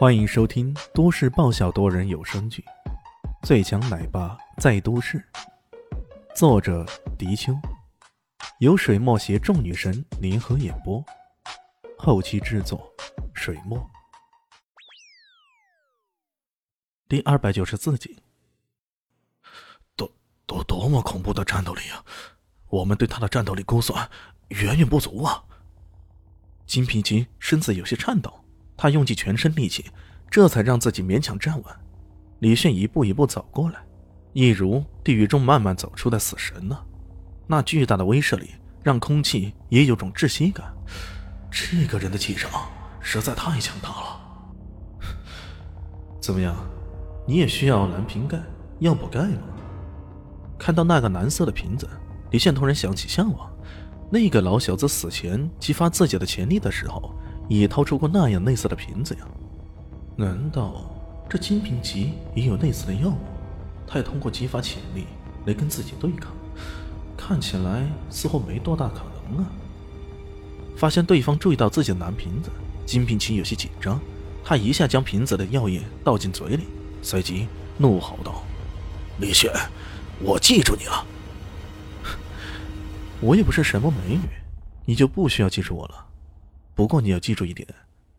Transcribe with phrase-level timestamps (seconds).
[0.00, 2.64] 欢迎收听都市爆笑多人有声剧
[3.46, 5.18] 《最强奶爸在都市》，
[6.34, 6.86] 作者：
[7.18, 7.52] 迪秋，
[8.60, 11.04] 由水墨携众女神联合演播，
[11.98, 12.90] 后期制作：
[13.34, 13.78] 水墨。
[17.06, 18.22] 第二百九十四集，
[19.96, 20.10] 多
[20.46, 22.02] 多多么恐怖的战斗力啊！
[22.70, 24.10] 我们对他的战斗力估算
[24.48, 25.44] 远远不足啊！
[26.64, 28.39] 金平吉身子有些颤抖。
[28.82, 29.84] 他用尽全身力气，
[30.30, 31.64] 这才让自己勉强站稳。
[32.38, 33.78] 李炫一步一步走过来，
[34.32, 36.78] 一如地狱中慢慢走出的死神呢。
[37.46, 40.72] 那巨大的威慑力让空气也有种窒息感。
[41.50, 42.50] 这个人的气场
[43.02, 44.20] 实在太强大了。
[46.18, 46.56] 怎么样，
[47.26, 48.40] 你也需要蓝瓶盖、
[48.78, 49.42] 药补钙吗？
[50.58, 51.86] 看到那个蓝色的瓶子，
[52.30, 53.54] 李炫突然想起向往。
[54.10, 57.14] 那个老小子死前激发自己的潜力的时候。
[57.58, 59.20] 也掏出过那样类似的瓶子呀？
[60.16, 60.84] 难道
[61.28, 63.16] 这金瓶吉也有类似的药物？
[63.86, 65.06] 他也通过激发潜力
[65.46, 66.32] 来跟自己对抗，
[67.16, 69.50] 看起来似乎没多大可能啊！
[70.76, 72.50] 发现对方注意到自己的蓝瓶子，
[72.86, 74.00] 金瓶奇有些紧张，
[74.44, 76.64] 他一下将瓶子的药液倒进嘴里，
[77.02, 78.44] 随即怒吼道
[79.18, 79.52] ：“李雪，
[80.20, 81.04] 我记住你了！
[83.20, 84.28] 我也不是什么美女，
[84.84, 86.06] 你就不需要记住我了。”
[86.74, 87.68] 不过你要记住一点，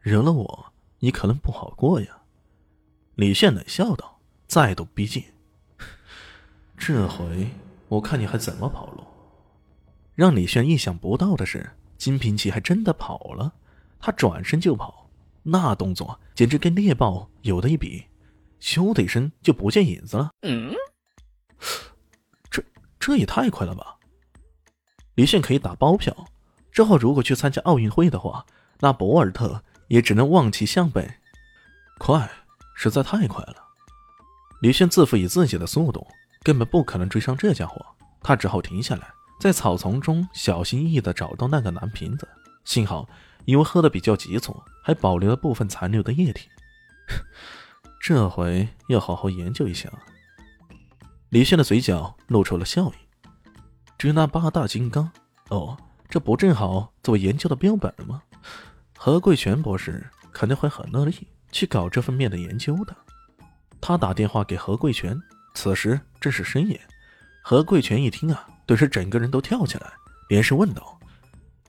[0.00, 2.22] 惹了我，你可能不好过呀。”
[3.16, 5.24] 李炫冷笑道，再度逼近。
[6.76, 7.48] 这回
[7.88, 9.04] 我看你还怎么跑路？
[10.14, 13.52] 让李炫意想不到的是，金平奇还真的跑了。
[13.98, 15.10] 他转身就跑，
[15.42, 18.04] 那动作简直跟猎豹有的一比，
[18.60, 20.30] 咻的一声就不见影子了。
[20.42, 20.74] 嗯，
[22.50, 22.62] 这
[22.98, 23.98] 这也太快了吧！
[25.14, 26.14] 李炫可以打包票。
[26.76, 28.44] 之后，如果去参加奥运会的话，
[28.80, 31.10] 那博尔特也只能望其项背。
[31.96, 32.30] 快，
[32.74, 33.56] 实在太快了。
[34.60, 36.06] 李炫自负以自己的速度，
[36.42, 37.80] 根本不可能追上这家伙。
[38.20, 39.10] 他只好停下来，
[39.40, 42.28] 在草丛中小心翼翼地找到那个蓝瓶子。
[42.66, 43.08] 幸好，
[43.46, 46.46] 因为喝的比较急促，还保留了部分残留的液体。
[48.02, 49.90] 这回要好好研究一下。
[51.30, 52.94] 李炫的嘴角露出了笑意。
[53.96, 55.10] 至于那八大金刚，
[55.48, 55.74] 哦。
[56.08, 58.22] 这不正好作为研究的标本吗？
[58.96, 62.96] 何贵全博士肯定会很乐意去搞这方面的研究的。
[63.80, 65.20] 他打电话给何贵全，
[65.54, 66.80] 此时正是深夜。
[67.42, 69.92] 何贵全一听啊，顿时整个人都跳起来，
[70.28, 70.98] 连声问道：“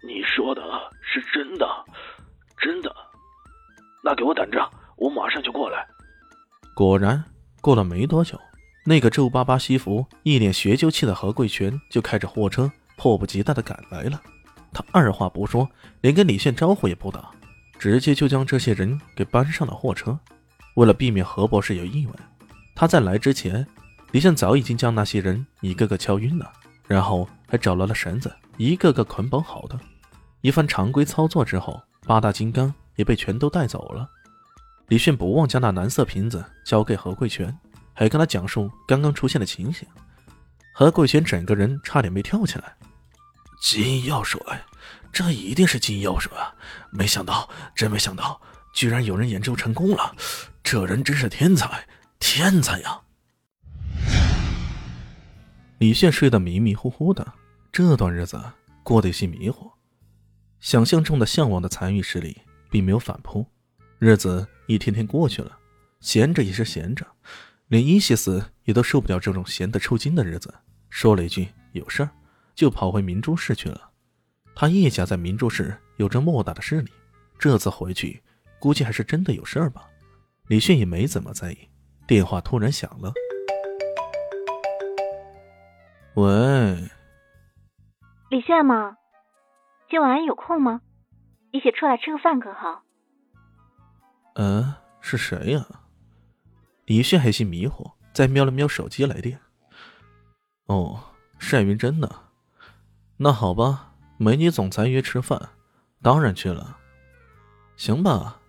[0.01, 0.61] 你说的
[1.01, 1.67] 是真的？
[2.59, 2.95] 真的？
[4.03, 5.85] 那给我等着，我马上就过来。”
[6.73, 7.23] 果然，
[7.61, 8.39] 过了没多久，
[8.85, 12.71] 那个皱巴巴西服、一脸学究气的何贵全就开着货车。
[12.97, 14.21] 迫不及待的赶来了，
[14.73, 15.69] 他二话不说，
[16.01, 17.31] 连跟李炫招呼也不打，
[17.79, 20.19] 直接就将这些人给搬上了货车。
[20.75, 22.13] 为了避免何博士有意外，
[22.75, 23.65] 他在来之前，
[24.11, 26.51] 李现早已经将那些人一个个敲晕了，
[26.87, 29.79] 然后还找来了绳子，一个个捆绑好的。
[30.41, 34.07] 一番常规操作之后，八大金刚也被全都带走了。
[34.87, 37.55] 李炫不忘将那蓝色瓶子交给何贵全，
[37.93, 39.87] 还跟他讲述刚刚出现的情形。
[40.73, 42.75] 何贵全整个人差点没跳起来。
[43.59, 44.39] 金药水，
[45.11, 46.53] 这一定是金药水啊！
[46.91, 48.39] 没想到，真没想到，
[48.73, 50.15] 居然有人研究成功了。
[50.63, 51.87] 这人真是天才，
[52.19, 53.01] 天才呀！
[55.79, 57.33] 李炫睡得迷迷糊糊的，
[57.71, 58.41] 这段日子
[58.83, 59.71] 过得有些迷糊。
[60.59, 63.45] 想象中的向往的残余势力并没有反扑，
[63.99, 65.57] 日子一天天过去了，
[65.99, 67.05] 闲着也是闲着，
[67.67, 70.53] 连伊西斯也都受不了这种闲得抽筋的日子，
[70.89, 72.09] 说了一句：“有事儿。”
[72.57, 73.91] 就跑回明珠市去了。
[74.55, 76.91] 他叶家在明珠市有着莫大的势力，
[77.37, 78.23] 这次回去
[78.59, 79.87] 估计还是真的有事儿吧。
[80.47, 81.69] 李迅也没怎么在意。
[82.07, 83.13] 电话突然响了，
[86.15, 86.89] 喂，
[88.29, 88.97] 李炫吗？
[89.89, 90.81] 今晚有空吗？
[91.51, 92.81] 一起出来吃个饭可好？
[94.35, 95.67] 嗯，是谁呀？
[96.85, 99.39] 李炫还些迷糊，再瞄了瞄手机来电。
[100.65, 101.03] 哦，
[101.51, 102.09] 单云真呢？
[103.19, 105.49] 那好吧，美女总裁约吃饭，
[106.03, 106.77] 当然去了。
[107.75, 108.39] 行吧，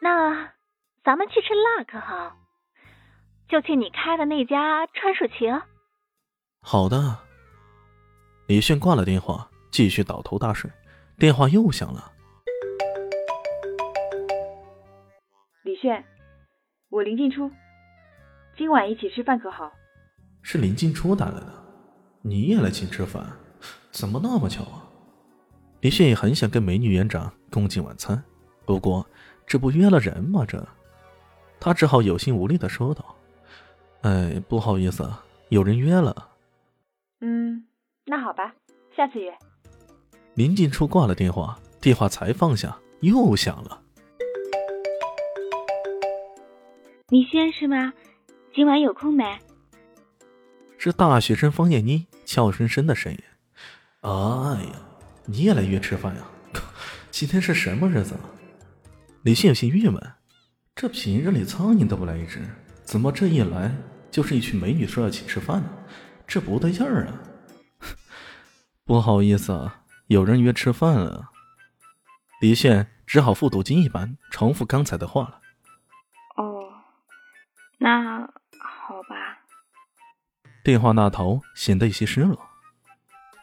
[0.00, 0.52] 那
[1.02, 2.36] 咱们去吃辣可好？
[3.48, 5.60] 就去你开的那家川蜀情。
[6.60, 7.18] 好的。
[8.46, 10.70] 李炫挂了电话，继续倒头大睡。
[11.18, 12.12] 电话又响了。
[15.62, 16.04] 李炫，
[16.90, 17.50] 我林静初，
[18.56, 19.72] 今晚一起吃饭可好？
[20.42, 21.57] 是林静初打来的。
[22.28, 23.26] 你也来请吃饭，
[23.90, 24.84] 怎么那么巧啊？
[25.80, 28.22] 李炫也很想跟美女园长共进晚餐，
[28.66, 29.06] 不过
[29.46, 30.44] 这不约了人吗？
[30.46, 30.66] 这，
[31.58, 33.16] 他只好有心无力的说道
[34.02, 35.10] ：“哎，不好意思，
[35.48, 36.28] 有人约了。”
[37.20, 37.64] 嗯，
[38.04, 38.54] 那好吧，
[38.94, 39.32] 下次约。
[40.34, 43.80] 临近处挂了电话，电话才放下，又响了。
[47.08, 47.92] 李轩是吗？
[48.54, 49.24] 今晚有空没？
[50.76, 53.18] 是大学生方艳妮俏生生的声音。
[54.02, 54.72] 哎呀，
[55.24, 56.22] 你也来约吃饭呀？
[57.10, 58.14] 今天是什么日子？
[59.22, 59.98] 李信有些郁闷，
[60.74, 62.46] 这平日里苍蝇都不来一只，
[62.84, 63.74] 怎么这一来
[64.10, 65.70] 就是一群美女说要请吃饭呢？
[66.26, 67.14] 这不对劲儿啊！
[68.84, 71.30] 不好意思啊，有人约吃饭了。
[72.42, 75.40] 李炫只好复读经一般重复刚才的话了。
[76.36, 76.68] 哦，
[77.78, 78.30] 那。
[80.68, 82.38] 电话那头显得有些失落。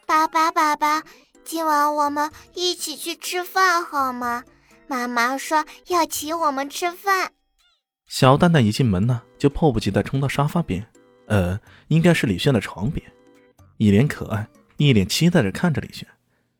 [0.06, 1.02] 爸爸，爸爸，
[1.44, 4.44] 今晚我们一起去吃饭好吗？
[4.86, 7.32] 妈妈说要请我们吃饭。
[8.06, 10.86] 小蛋蛋一进门呢，就迫不及待冲到沙发边，
[11.26, 11.58] 呃，
[11.88, 13.04] 应该是李炫的床边，
[13.78, 14.46] 一脸可爱，
[14.76, 16.06] 一脸期待着看着李炫。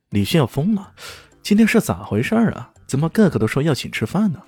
[0.09, 0.93] 李炫要疯了，
[1.41, 2.73] 今天是咋回事啊？
[2.85, 4.43] 怎么个个都说要请吃饭呢？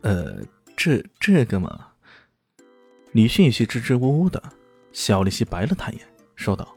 [0.00, 0.38] 呃，
[0.76, 1.86] 这这个嘛，
[3.12, 4.42] 李迅有些支支吾吾的，
[4.96, 6.74] 小丽西白了他一眼，说道。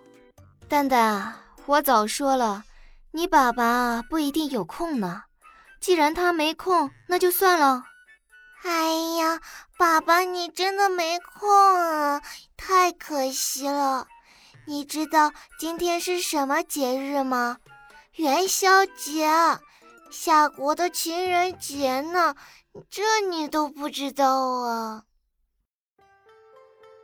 [0.67, 1.33] 蛋蛋，
[1.65, 2.65] 我早说了，
[3.11, 5.23] 你爸爸不一定有空呢。
[5.79, 7.85] 既然他没空，那就算了。
[8.63, 9.39] 哎呀，
[9.77, 12.21] 爸爸，你真的没空啊，
[12.57, 14.05] 太可惜了。
[14.67, 17.59] 你知道今天是什么节日吗？
[18.15, 19.29] 元宵节，
[20.11, 22.35] 夏国的情人节呢。
[22.89, 25.05] 这你都不知道啊？